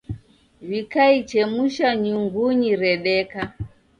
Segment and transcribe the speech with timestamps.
[0.69, 3.41] Wikaichemusha nyungunyi redeka.